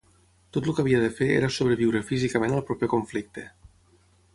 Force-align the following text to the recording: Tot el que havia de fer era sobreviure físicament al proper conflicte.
Tot 0.55 0.69
el 0.69 0.75
que 0.79 0.81
havia 0.83 1.01
de 1.03 1.11
fer 1.19 1.27
era 1.35 1.51
sobreviure 1.57 2.03
físicament 2.11 2.59
al 2.59 2.67
proper 2.71 2.95
conflicte. 2.97 3.51